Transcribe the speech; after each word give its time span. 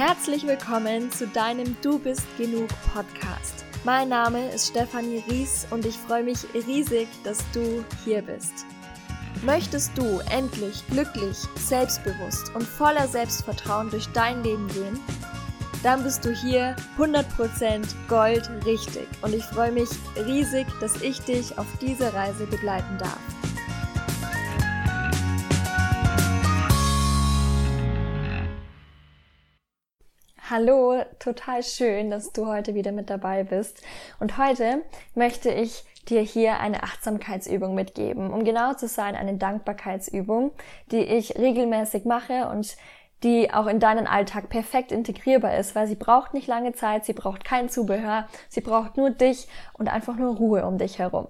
Herzlich 0.00 0.46
willkommen 0.46 1.12
zu 1.12 1.26
deinem 1.26 1.76
Du 1.82 1.98
bist 1.98 2.26
genug 2.38 2.68
Podcast. 2.94 3.66
Mein 3.84 4.08
Name 4.08 4.48
ist 4.50 4.68
Stefanie 4.68 5.22
Ries 5.28 5.66
und 5.70 5.84
ich 5.84 5.94
freue 5.94 6.22
mich 6.22 6.38
riesig, 6.54 7.06
dass 7.22 7.44
du 7.52 7.84
hier 8.02 8.22
bist. 8.22 8.64
Möchtest 9.44 9.92
du 9.98 10.20
endlich 10.30 10.82
glücklich, 10.86 11.36
selbstbewusst 11.56 12.50
und 12.54 12.62
voller 12.62 13.08
Selbstvertrauen 13.08 13.90
durch 13.90 14.06
dein 14.14 14.42
Leben 14.42 14.68
gehen? 14.68 14.98
Dann 15.82 16.02
bist 16.02 16.24
du 16.24 16.32
hier 16.32 16.76
100% 16.96 17.86
Gold 18.08 18.48
richtig 18.64 19.06
und 19.20 19.34
ich 19.34 19.44
freue 19.44 19.72
mich 19.72 19.90
riesig, 20.16 20.66
dass 20.80 21.02
ich 21.02 21.20
dich 21.20 21.58
auf 21.58 21.66
diese 21.78 22.10
Reise 22.14 22.46
begleiten 22.46 22.96
darf. 22.96 23.20
Hallo, 30.50 31.04
total 31.20 31.62
schön, 31.62 32.10
dass 32.10 32.32
du 32.32 32.48
heute 32.48 32.74
wieder 32.74 32.90
mit 32.90 33.08
dabei 33.08 33.44
bist. 33.44 33.84
Und 34.18 34.36
heute 34.36 34.82
möchte 35.14 35.48
ich 35.48 35.84
dir 36.08 36.22
hier 36.22 36.58
eine 36.58 36.82
Achtsamkeitsübung 36.82 37.76
mitgeben. 37.76 38.32
Um 38.32 38.42
genau 38.42 38.74
zu 38.74 38.88
sein, 38.88 39.14
eine 39.14 39.36
Dankbarkeitsübung, 39.36 40.50
die 40.90 41.04
ich 41.04 41.38
regelmäßig 41.38 42.04
mache 42.04 42.48
und 42.48 42.76
die 43.22 43.54
auch 43.54 43.68
in 43.68 43.78
deinen 43.78 44.08
Alltag 44.08 44.48
perfekt 44.48 44.90
integrierbar 44.90 45.56
ist, 45.56 45.76
weil 45.76 45.86
sie 45.86 45.94
braucht 45.94 46.34
nicht 46.34 46.48
lange 46.48 46.72
Zeit, 46.72 47.04
sie 47.04 47.12
braucht 47.12 47.44
kein 47.44 47.68
Zubehör, 47.68 48.26
sie 48.48 48.60
braucht 48.60 48.96
nur 48.96 49.10
dich 49.10 49.46
und 49.74 49.88
einfach 49.88 50.16
nur 50.16 50.34
Ruhe 50.34 50.66
um 50.66 50.78
dich 50.78 50.98
herum. 50.98 51.28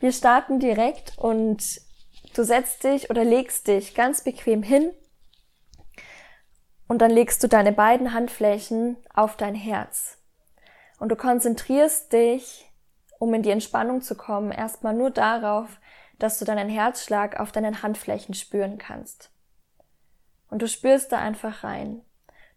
Wir 0.00 0.10
starten 0.10 0.58
direkt 0.58 1.16
und 1.18 1.62
du 2.34 2.42
setzt 2.42 2.82
dich 2.82 3.10
oder 3.10 3.22
legst 3.22 3.68
dich 3.68 3.94
ganz 3.94 4.24
bequem 4.24 4.64
hin 4.64 4.90
und 6.88 6.98
dann 7.00 7.10
legst 7.10 7.42
du 7.42 7.48
deine 7.48 7.72
beiden 7.72 8.12
Handflächen 8.12 8.96
auf 9.12 9.36
dein 9.36 9.54
Herz. 9.54 10.18
Und 10.98 11.08
du 11.10 11.16
konzentrierst 11.16 12.12
dich, 12.12 12.70
um 13.18 13.32
in 13.34 13.42
die 13.42 13.50
Entspannung 13.50 14.02
zu 14.02 14.16
kommen, 14.16 14.52
erstmal 14.52 14.94
nur 14.94 15.10
darauf, 15.10 15.80
dass 16.18 16.38
du 16.38 16.44
deinen 16.44 16.68
Herzschlag 16.68 17.40
auf 17.40 17.52
deinen 17.52 17.82
Handflächen 17.82 18.34
spüren 18.34 18.78
kannst. 18.78 19.30
Und 20.50 20.62
du 20.62 20.68
spürst 20.68 21.10
da 21.10 21.18
einfach 21.18 21.64
rein. 21.64 22.02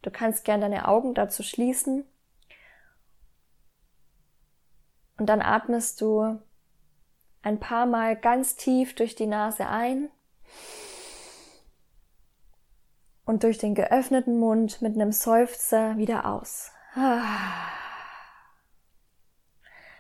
Du 0.01 0.11
kannst 0.11 0.45
gern 0.45 0.61
deine 0.61 0.87
Augen 0.87 1.13
dazu 1.13 1.41
schließen. 1.41 2.05
Und 5.17 5.25
dann 5.27 5.41
atmest 5.41 5.99
du 6.01 6.39
ein 7.41 7.59
paar 7.59 7.85
Mal 7.85 8.15
ganz 8.15 8.55
tief 8.55 8.93
durch 8.93 9.15
die 9.15 9.25
Nase 9.25 9.67
ein 9.67 10.09
und 13.27 13.43
durch 13.43 13.57
den 13.57 13.75
geöffneten 13.75 14.39
Mund 14.39 14.81
mit 14.81 14.95
einem 14.95 15.11
Seufzer 15.11 15.97
wieder 15.97 16.25
aus. 16.25 16.71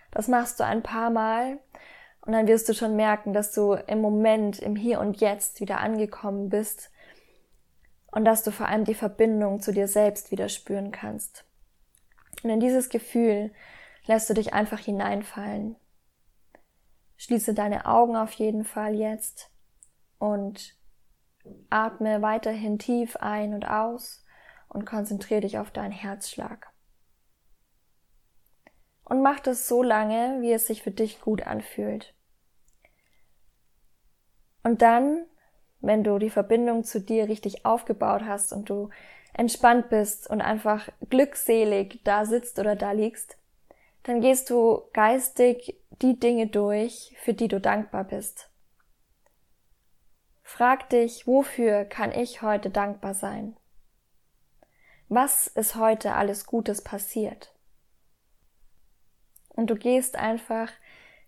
Das 0.09 0.29
machst 0.29 0.59
du 0.59 0.65
ein 0.65 0.81
paar 0.81 1.11
Mal 1.11 1.59
und 2.21 2.31
dann 2.31 2.47
wirst 2.47 2.67
du 2.69 2.73
schon 2.73 2.95
merken, 2.95 3.33
dass 3.33 3.51
du 3.51 3.73
im 3.73 4.01
Moment, 4.01 4.57
im 4.57 4.75
Hier 4.75 4.99
und 4.99 5.19
Jetzt 5.19 5.59
wieder 5.59 5.79
angekommen 5.79 6.49
bist 6.49 6.89
und 8.07 8.25
dass 8.25 8.41
du 8.41 8.49
vor 8.51 8.67
allem 8.67 8.85
die 8.85 8.95
Verbindung 8.95 9.59
zu 9.59 9.71
dir 9.71 9.87
selbst 9.87 10.31
wieder 10.31 10.49
spüren 10.49 10.91
kannst. 10.91 11.45
Und 12.41 12.49
in 12.49 12.59
dieses 12.59 12.89
Gefühl 12.89 13.51
lässt 14.05 14.29
du 14.29 14.33
dich 14.33 14.53
einfach 14.53 14.79
hineinfallen. 14.79 15.75
Schließe 17.17 17.53
deine 17.53 17.85
Augen 17.85 18.15
auf 18.15 18.31
jeden 18.31 18.63
Fall 18.63 18.95
jetzt 18.95 19.51
und 20.17 20.76
Atme 21.69 22.21
weiterhin 22.21 22.79
tief 22.79 23.15
ein 23.17 23.53
und 23.53 23.65
aus 23.65 24.23
und 24.69 24.85
konzentriere 24.85 25.41
dich 25.41 25.57
auf 25.57 25.71
deinen 25.71 25.91
Herzschlag. 25.91 26.71
Und 29.03 29.21
mach 29.21 29.39
das 29.39 29.67
so 29.67 29.83
lange, 29.83 30.41
wie 30.41 30.51
es 30.51 30.67
sich 30.67 30.83
für 30.83 30.91
dich 30.91 31.21
gut 31.21 31.43
anfühlt. 31.43 32.13
Und 34.63 34.81
dann, 34.81 35.25
wenn 35.79 36.03
du 36.03 36.19
die 36.19 36.29
Verbindung 36.29 36.83
zu 36.83 36.99
dir 36.99 37.29
richtig 37.29 37.65
aufgebaut 37.65 38.23
hast 38.25 38.51
und 38.51 38.69
du 38.69 38.89
entspannt 39.33 39.89
bist 39.89 40.29
und 40.29 40.41
einfach 40.41 40.89
glückselig 41.09 42.01
da 42.03 42.25
sitzt 42.25 42.59
oder 42.59 42.75
da 42.75 42.91
liegst, 42.91 43.37
dann 44.03 44.19
gehst 44.19 44.49
du 44.49 44.81
geistig 44.93 45.79
die 46.01 46.19
Dinge 46.19 46.47
durch, 46.47 47.15
für 47.21 47.33
die 47.33 47.47
du 47.47 47.61
dankbar 47.61 48.03
bist. 48.03 48.49
Frag 50.49 50.89
dich, 50.91 51.27
wofür 51.27 51.83
kann 51.83 52.13
ich 52.13 52.41
heute 52.41 52.69
dankbar 52.69 53.13
sein? 53.13 53.57
Was 55.09 55.47
ist 55.47 55.75
heute 55.75 56.15
alles 56.15 56.45
Gutes 56.45 56.81
passiert? 56.81 57.53
Und 59.49 59.69
du 59.69 59.75
gehst 59.75 60.15
einfach 60.15 60.71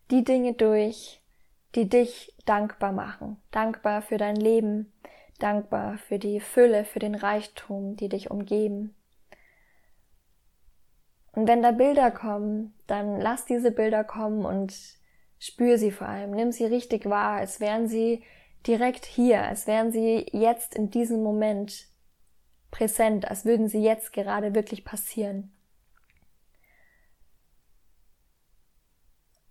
die 0.09 0.23
Dinge 0.23 0.53
durch, 0.53 1.21
die 1.75 1.89
dich 1.89 2.33
dankbar 2.45 2.93
machen. 2.93 3.35
Dankbar 3.51 4.01
für 4.01 4.17
dein 4.17 4.37
Leben, 4.37 4.93
dankbar 5.37 5.97
für 5.97 6.17
die 6.17 6.39
Fülle, 6.39 6.85
für 6.85 6.99
den 6.99 7.13
Reichtum, 7.13 7.97
die 7.97 8.07
dich 8.07 8.31
umgeben. 8.31 8.95
Und 11.33 11.45
wenn 11.45 11.61
da 11.61 11.71
Bilder 11.71 12.09
kommen, 12.09 12.73
dann 12.87 13.19
lass 13.19 13.45
diese 13.45 13.71
Bilder 13.71 14.05
kommen 14.05 14.45
und 14.45 14.73
spür 15.39 15.77
sie 15.77 15.91
vor 15.91 16.07
allem. 16.07 16.31
Nimm 16.31 16.53
sie 16.53 16.65
richtig 16.65 17.09
wahr, 17.09 17.33
als 17.33 17.59
wären 17.59 17.89
sie 17.89 18.23
direkt 18.67 19.05
hier, 19.05 19.43
als 19.43 19.67
wären 19.67 19.91
sie 19.91 20.25
jetzt 20.31 20.75
in 20.75 20.89
diesem 20.89 21.23
Moment 21.23 21.87
präsent, 22.71 23.29
als 23.29 23.45
würden 23.45 23.67
sie 23.67 23.81
jetzt 23.81 24.13
gerade 24.13 24.53
wirklich 24.53 24.85
passieren. 24.85 25.51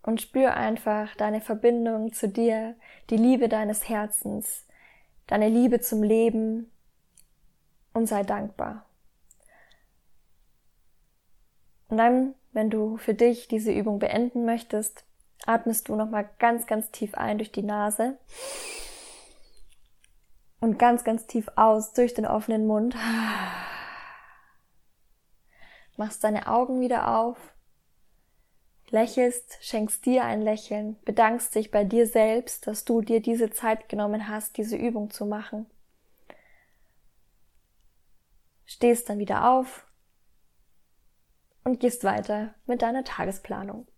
Und 0.03 0.23
spür 0.23 0.55
einfach 0.55 1.15
deine 1.17 1.41
Verbindung 1.41 2.13
zu 2.13 2.29
dir, 2.29 2.77
die 3.11 3.17
Liebe 3.17 3.49
deines 3.49 3.89
Herzens, 3.89 4.67
deine 5.27 5.49
Liebe 5.49 5.81
zum 5.81 6.03
Leben 6.03 6.71
und 7.93 8.07
sei 8.07 8.23
dankbar. 8.23 8.87
Und 11.89 11.97
dann, 11.97 12.35
wenn 12.53 12.71
du 12.71 12.97
für 12.97 13.15
dich 13.15 13.49
diese 13.49 13.73
Übung 13.73 13.99
beenden 13.99 14.45
möchtest, 14.45 15.05
atmest 15.45 15.89
du 15.89 15.97
nochmal 15.97 16.29
ganz, 16.39 16.67
ganz 16.67 16.91
tief 16.91 17.15
ein 17.15 17.39
durch 17.39 17.53
die 17.53 17.63
Nase 17.63 18.19
und 20.61 20.79
ganz, 20.79 21.05
ganz 21.05 21.27
tief 21.27 21.49
aus 21.57 21.93
durch 21.93 22.15
den 22.15 22.27
offenen 22.27 22.67
Mund. 22.67 22.97
Machst 25.97 26.23
deine 26.25 26.47
Augen 26.47 26.81
wieder 26.81 27.19
auf, 27.19 27.37
lächelst, 28.91 29.59
schenkst 29.61 30.07
dir 30.07 30.25
ein 30.25 30.43
Lächeln, 30.43 30.97
bedankst 31.05 31.55
dich 31.55 31.71
bei 31.71 31.85
dir 31.85 32.07
selbst, 32.07 32.67
dass 32.67 32.85
du 32.85 33.01
dir 33.01 33.21
diese 33.21 33.51
Zeit 33.51 33.89
genommen 33.89 34.29
hast, 34.29 34.57
diese 34.57 34.77
Übung 34.77 35.11
zu 35.11 35.27
machen. 35.27 35.67
Stehst 38.65 39.09
dann 39.09 39.19
wieder 39.19 39.51
auf 39.51 39.87
und 41.65 41.81
gehst 41.81 42.05
weiter 42.05 42.55
mit 42.67 42.83
deiner 42.83 43.05
Tagesplanung. 43.05 43.89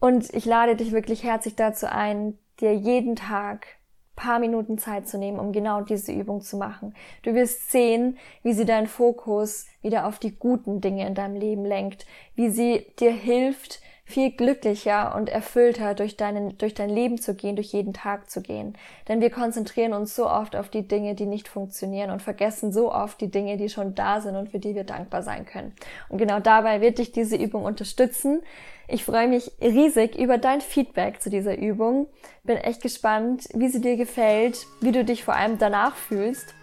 Und 0.00 0.32
ich 0.32 0.44
lade 0.44 0.76
dich 0.76 0.92
wirklich 0.92 1.24
herzlich 1.24 1.56
dazu 1.56 1.86
ein, 1.90 2.38
dir 2.60 2.74
jeden 2.74 3.16
Tag 3.16 3.77
paar 4.18 4.40
Minuten 4.40 4.78
Zeit 4.78 5.08
zu 5.08 5.16
nehmen, 5.16 5.38
um 5.38 5.52
genau 5.52 5.82
diese 5.82 6.12
Übung 6.12 6.40
zu 6.40 6.56
machen. 6.56 6.94
Du 7.22 7.34
wirst 7.34 7.70
sehen, 7.70 8.18
wie 8.42 8.52
sie 8.52 8.64
deinen 8.64 8.88
Fokus 8.88 9.66
wieder 9.80 10.06
auf 10.06 10.18
die 10.18 10.36
guten 10.36 10.80
Dinge 10.80 11.06
in 11.06 11.14
deinem 11.14 11.36
Leben 11.36 11.64
lenkt, 11.64 12.04
wie 12.34 12.50
sie 12.50 12.84
dir 12.98 13.12
hilft, 13.12 13.80
viel 14.08 14.30
glücklicher 14.30 15.14
und 15.14 15.28
erfüllter 15.28 15.94
durch, 15.94 16.16
deinen, 16.16 16.56
durch 16.56 16.72
dein 16.72 16.88
Leben 16.88 17.20
zu 17.20 17.34
gehen, 17.34 17.56
durch 17.56 17.74
jeden 17.74 17.92
Tag 17.92 18.30
zu 18.30 18.40
gehen. 18.40 18.72
Denn 19.06 19.20
wir 19.20 19.28
konzentrieren 19.28 19.92
uns 19.92 20.16
so 20.16 20.26
oft 20.30 20.56
auf 20.56 20.70
die 20.70 20.88
Dinge, 20.88 21.14
die 21.14 21.26
nicht 21.26 21.46
funktionieren 21.46 22.10
und 22.10 22.22
vergessen 22.22 22.72
so 22.72 22.90
oft 22.90 23.20
die 23.20 23.30
Dinge, 23.30 23.58
die 23.58 23.68
schon 23.68 23.94
da 23.94 24.22
sind 24.22 24.34
und 24.34 24.48
für 24.48 24.60
die 24.60 24.74
wir 24.74 24.84
dankbar 24.84 25.22
sein 25.22 25.44
können. 25.44 25.74
Und 26.08 26.16
genau 26.16 26.40
dabei 26.40 26.80
wird 26.80 26.96
dich 26.96 27.12
diese 27.12 27.36
Übung 27.36 27.64
unterstützen. 27.64 28.40
Ich 28.88 29.04
freue 29.04 29.28
mich 29.28 29.52
riesig 29.60 30.18
über 30.18 30.38
dein 30.38 30.62
Feedback 30.62 31.20
zu 31.20 31.28
dieser 31.28 31.58
Übung. 31.58 32.06
Bin 32.44 32.56
echt 32.56 32.80
gespannt, 32.80 33.44
wie 33.52 33.68
sie 33.68 33.82
dir 33.82 33.98
gefällt, 33.98 34.66
wie 34.80 34.92
du 34.92 35.04
dich 35.04 35.22
vor 35.22 35.34
allem 35.34 35.58
danach 35.58 35.94
fühlst. 35.94 36.54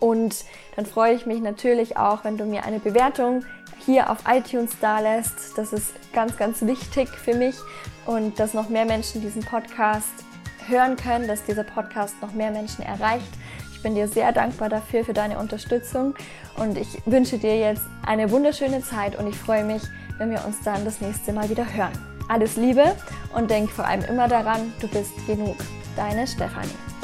Und 0.00 0.44
dann 0.76 0.86
freue 0.86 1.14
ich 1.14 1.26
mich 1.26 1.40
natürlich 1.40 1.96
auch, 1.96 2.24
wenn 2.24 2.36
du 2.36 2.44
mir 2.44 2.64
eine 2.64 2.78
Bewertung 2.78 3.44
hier 3.84 4.10
auf 4.10 4.18
iTunes 4.28 4.72
da 4.80 5.00
lässt. 5.00 5.56
Das 5.56 5.72
ist 5.72 5.92
ganz, 6.12 6.36
ganz 6.36 6.62
wichtig 6.62 7.08
für 7.08 7.34
mich 7.34 7.56
und 8.06 8.38
dass 8.38 8.54
noch 8.54 8.68
mehr 8.68 8.84
Menschen 8.84 9.20
diesen 9.22 9.42
Podcast 9.42 10.12
hören 10.68 10.96
können, 10.96 11.26
dass 11.26 11.44
dieser 11.44 11.64
Podcast 11.64 12.20
noch 12.20 12.32
mehr 12.32 12.50
Menschen 12.50 12.84
erreicht. 12.84 13.28
Ich 13.72 13.82
bin 13.82 13.94
dir 13.94 14.08
sehr 14.08 14.32
dankbar 14.32 14.68
dafür, 14.68 15.04
für 15.04 15.12
deine 15.12 15.38
Unterstützung 15.38 16.14
und 16.56 16.76
ich 16.76 17.00
wünsche 17.06 17.38
dir 17.38 17.58
jetzt 17.58 17.82
eine 18.04 18.30
wunderschöne 18.30 18.82
Zeit 18.82 19.16
und 19.16 19.28
ich 19.28 19.36
freue 19.36 19.64
mich, 19.64 19.82
wenn 20.18 20.30
wir 20.30 20.44
uns 20.44 20.60
dann 20.64 20.84
das 20.84 21.00
nächste 21.00 21.32
Mal 21.32 21.48
wieder 21.48 21.64
hören. 21.72 21.92
Alles 22.28 22.56
Liebe 22.56 22.94
und 23.34 23.50
denk 23.50 23.70
vor 23.70 23.86
allem 23.86 24.04
immer 24.04 24.28
daran, 24.28 24.72
du 24.80 24.88
bist 24.88 25.12
genug. 25.26 25.56
Deine 25.96 26.26
Stefanie. 26.26 26.97